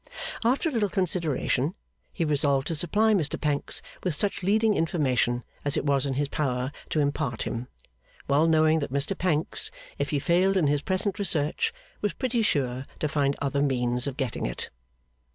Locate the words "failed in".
10.17-10.65